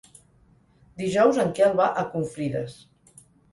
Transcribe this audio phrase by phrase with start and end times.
[1.01, 2.77] Dijous en Quel va a Confrides.